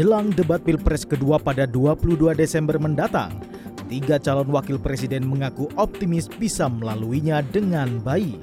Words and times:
Jelang 0.00 0.32
debat 0.32 0.64
Pilpres 0.64 1.04
kedua 1.04 1.36
pada 1.36 1.68
22 1.68 2.32
Desember 2.32 2.80
mendatang, 2.80 3.36
tiga 3.84 4.16
calon 4.16 4.48
wakil 4.48 4.80
presiden 4.80 5.28
mengaku 5.28 5.68
optimis 5.76 6.24
bisa 6.24 6.72
melaluinya 6.72 7.44
dengan 7.44 8.00
baik. 8.00 8.40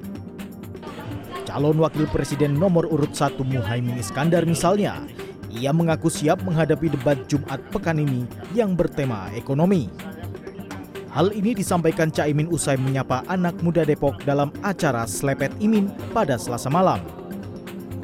Calon 1.49 1.81
wakil 1.81 2.05
presiden 2.13 2.54
nomor 2.62 2.85
urut 2.85 3.09
1 3.09 3.41
Muhaimin 3.41 3.97
Iskandar 3.97 4.46
misalnya, 4.46 5.01
ia 5.49 5.74
mengaku 5.74 6.13
siap 6.13 6.46
menghadapi 6.46 6.93
debat 6.93 7.17
Jumat 7.25 7.58
pekan 7.74 8.05
ini 8.05 8.29
yang 8.53 8.78
bertema 8.78 9.33
ekonomi. 9.33 9.89
Hal 11.10 11.33
ini 11.33 11.58
disampaikan 11.58 12.13
Caimin 12.13 12.53
usai 12.53 12.78
menyapa 12.78 13.26
anak 13.26 13.58
muda 13.65 13.81
Depok 13.81 14.21
dalam 14.29 14.53
acara 14.62 15.10
Slepet 15.10 15.58
Imin 15.58 15.89
pada 16.13 16.38
Selasa 16.38 16.70
malam. 16.70 17.16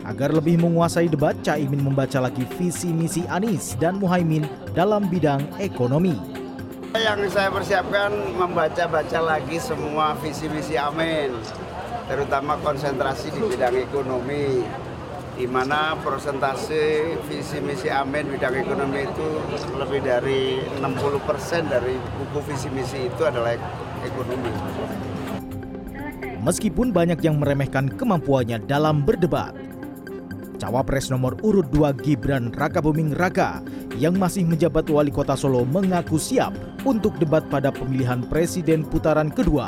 Agar 0.04 0.36
lebih 0.36 0.60
menguasai 0.60 1.08
debat, 1.08 1.32
Caimin 1.48 1.80
membaca 1.80 2.20
lagi 2.20 2.44
visi 2.60 2.92
misi 2.92 3.24
Anies 3.32 3.80
dan 3.80 4.04
Muhaimin 4.04 4.44
dalam 4.76 5.08
bidang 5.08 5.40
ekonomi. 5.64 6.12
Yang 6.92 7.32
saya 7.34 7.50
persiapkan 7.50 8.12
membaca-baca 8.36 9.20
lagi 9.24 9.58
semua 9.64 10.14
visi 10.20 10.52
misi 10.52 10.76
Amin, 10.76 11.32
terutama 12.12 12.60
konsentrasi 12.60 13.32
di 13.32 13.42
bidang 13.48 13.80
ekonomi, 13.80 14.62
di 15.34 15.48
mana 15.50 15.98
persentase 16.04 17.16
visi 17.26 17.64
misi 17.64 17.90
Amin 17.90 18.28
bidang 18.30 18.60
ekonomi 18.60 19.08
itu 19.08 19.28
lebih 19.80 20.04
dari 20.06 20.62
60 20.84 21.18
persen 21.24 21.66
dari 21.72 21.96
buku 21.96 22.40
visi 22.52 22.70
misi 22.70 23.08
itu 23.08 23.24
adalah 23.24 23.56
ekonomi. 24.04 24.52
Meskipun 26.44 26.92
banyak 26.92 27.24
yang 27.24 27.40
meremehkan 27.40 27.88
kemampuannya 27.88 28.62
dalam 28.68 29.02
berdebat, 29.02 29.56
Cawapres 30.64 31.12
nomor 31.12 31.36
urut 31.44 31.68
2 31.76 31.92
Gibran 32.08 32.48
Rakabuming 32.56 33.12
Raka 33.20 33.60
yang 34.00 34.16
masih 34.16 34.48
menjabat 34.48 34.88
wali 34.88 35.12
kota 35.12 35.36
Solo 35.36 35.68
mengaku 35.68 36.16
siap 36.16 36.56
untuk 36.88 37.20
debat 37.20 37.44
pada 37.52 37.68
pemilihan 37.68 38.24
presiden 38.32 38.88
putaran 38.88 39.28
kedua. 39.28 39.68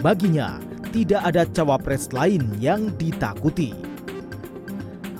Baginya, 0.00 0.56
tidak 0.96 1.20
ada 1.28 1.44
cawapres 1.44 2.08
lain 2.16 2.56
yang 2.56 2.88
ditakuti. 2.96 3.76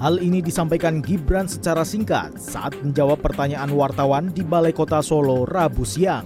Hal 0.00 0.24
ini 0.24 0.40
disampaikan 0.40 1.04
Gibran 1.04 1.44
secara 1.44 1.84
singkat 1.84 2.32
saat 2.40 2.72
menjawab 2.80 3.20
pertanyaan 3.20 3.68
wartawan 3.76 4.32
di 4.32 4.40
Balai 4.40 4.72
Kota 4.72 5.04
Solo 5.04 5.44
Rabu 5.44 5.84
siang. 5.84 6.24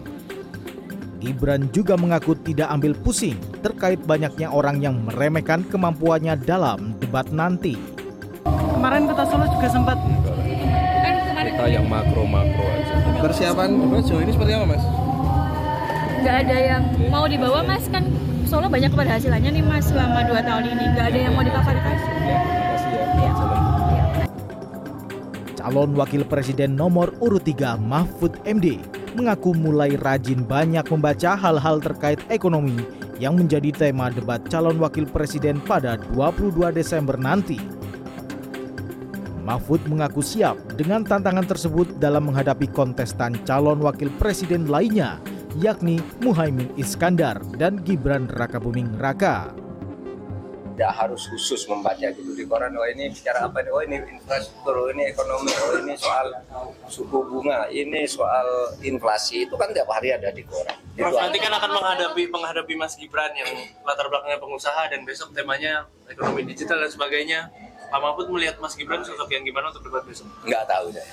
Gibran 1.19 1.67
juga 1.75 1.99
mengaku 1.99 2.39
tidak 2.47 2.71
ambil 2.71 2.95
pusing 2.95 3.39
terkait 3.59 3.99
banyaknya 4.07 4.55
orang 4.55 4.79
yang 4.79 5.03
meremehkan 5.03 5.67
kemampuannya 5.67 6.39
dalam 6.47 6.95
debat 7.13 7.29
nanti. 7.29 7.77
Kemarin 8.49 9.05
Kota 9.05 9.29
Solo 9.29 9.45
juga 9.53 9.69
sempat 9.69 10.01
kita 11.45 11.69
yang 11.69 11.85
makro-makro 11.85 12.65
aja. 12.65 13.21
Persiapan 13.21 13.69
sejauh 14.01 14.25
ini 14.25 14.33
seperti 14.33 14.57
apa 14.57 14.65
mas? 14.65 14.85
nggak 16.23 16.37
ada 16.47 16.57
yang 16.57 16.83
mau 17.11 17.27
dibawa 17.29 17.67
mas 17.67 17.85
kan 17.93 18.07
Solo 18.49 18.73
banyak 18.73 18.95
keberhasilannya 18.97 19.61
nih 19.61 19.61
mas 19.61 19.93
selama 19.93 20.25
dua 20.25 20.41
tahun 20.41 20.73
ini 20.73 20.85
nggak 20.97 21.07
ada 21.13 21.19
yang 21.21 21.37
mau 21.37 21.45
difavoritas 21.45 22.01
Makasih 22.01 22.91
ya. 22.97 23.05
Iya. 23.13 23.31
Jalan. 23.37 23.61
Calon 25.53 25.91
Wakil 25.93 26.25
Presiden 26.25 26.73
nomor 26.81 27.13
urut 27.21 27.45
3 27.45 27.77
Mahfud 27.77 28.41
MD 28.49 28.81
mengaku 29.13 29.53
mulai 29.53 30.01
rajin 30.01 30.41
banyak 30.49 30.89
membaca 30.89 31.37
hal-hal 31.37 31.77
terkait 31.85 32.25
ekonomi 32.33 33.02
yang 33.23 33.39
menjadi 33.39 33.71
tema 33.71 34.11
debat 34.11 34.43
calon 34.51 34.83
wakil 34.83 35.07
presiden 35.07 35.63
pada 35.63 35.95
22 36.11 36.75
Desember 36.75 37.15
nanti. 37.15 37.63
Mahfud 39.47 39.87
mengaku 39.87 40.19
siap 40.19 40.59
dengan 40.75 41.07
tantangan 41.07 41.47
tersebut 41.47 42.03
dalam 42.03 42.27
menghadapi 42.27 42.67
kontestan 42.75 43.39
calon 43.47 43.79
wakil 43.79 44.11
presiden 44.19 44.67
lainnya, 44.67 45.23
yakni 45.63 46.03
Muhaimin 46.19 46.75
Iskandar 46.75 47.39
dan 47.63 47.79
Gibran 47.87 48.27
Rakabuming 48.27 48.99
Raka. 48.99 49.62
Tidak 50.73 50.89
harus 50.89 51.29
khusus 51.29 51.69
membaca 51.69 52.09
gitu 52.09 52.33
di 52.33 52.49
koran. 52.49 52.73
Oh 52.81 52.89
ini 52.89 53.13
bicara 53.13 53.45
apa 53.45 53.61
nih? 53.61 53.73
Oh 53.73 53.85
ini 53.85 54.01
infrastruktur, 54.09 54.75
oh 54.75 54.89
ini 54.89 55.13
ekonomi, 55.13 55.53
oh 55.53 55.77
ini 55.85 55.93
soal 56.01 56.33
suku 56.89 57.19
bunga, 57.29 57.69
ini 57.69 58.09
soal 58.09 58.73
inflasi. 58.81 59.45
Itu 59.45 59.61
kan 59.61 59.69
tiap 59.77 59.93
hari 59.93 60.17
ada 60.17 60.33
di 60.33 60.41
koran. 60.49 60.73
Prof 60.97 61.13
Itu 61.13 61.21
nanti 61.21 61.39
kan 61.45 61.53
akan 61.53 61.71
menghadapi 61.77 62.23
menghadapi 62.33 62.75
Mas 62.81 62.97
Gibran 62.97 63.37
yang 63.37 63.53
latar 63.85 64.09
belakangnya 64.09 64.41
pengusaha 64.41 64.83
dan 64.89 65.05
besok 65.05 65.37
temanya 65.37 65.85
ekonomi 66.09 66.49
digital 66.49 66.81
dan 66.81 66.89
sebagainya. 66.89 67.53
Pak 67.93 68.01
Mahfud 68.01 68.33
melihat 68.33 68.57
Mas 68.57 68.73
Gibran 68.73 69.05
sosok 69.05 69.29
yang 69.29 69.45
gimana 69.45 69.69
untuk 69.69 69.85
debat 69.85 70.01
besok? 70.09 70.25
nggak 70.49 70.65
tahu 70.65 70.89
saya. 70.89 71.13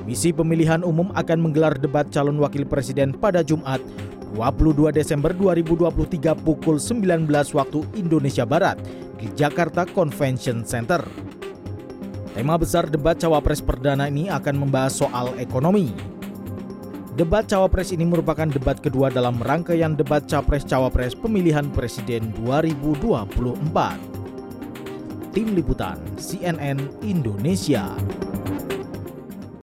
Komisi 0.00 0.32
Pemilihan 0.32 0.80
Umum 0.80 1.12
akan 1.12 1.44
menggelar 1.44 1.76
debat 1.76 2.08
calon 2.08 2.40
wakil 2.40 2.64
presiden 2.64 3.12
pada 3.12 3.44
Jumat 3.44 3.84
22 4.32 4.96
Desember 4.96 5.36
2023 5.36 6.40
pukul 6.40 6.80
19 6.80 7.28
waktu 7.28 7.84
Indonesia 8.00 8.48
Barat 8.48 8.80
di 9.20 9.28
Jakarta 9.36 9.84
Convention 9.84 10.64
Center. 10.64 11.04
Tema 12.32 12.56
besar 12.56 12.88
debat 12.88 13.20
cawapres 13.20 13.60
perdana 13.60 14.08
ini 14.08 14.32
akan 14.32 14.64
membahas 14.64 15.04
soal 15.04 15.36
ekonomi. 15.36 15.92
Debat 17.20 17.44
cawapres 17.44 17.92
ini 17.92 18.08
merupakan 18.08 18.48
debat 18.48 18.80
kedua 18.80 19.12
dalam 19.12 19.36
rangkaian 19.36 19.92
debat 19.92 20.24
capres-cawapres 20.24 21.12
pemilihan 21.12 21.68
presiden 21.68 22.32
2024. 22.40 23.36
Tim 25.36 25.48
Liputan 25.52 26.00
CNN 26.16 26.88
Indonesia 27.04 27.92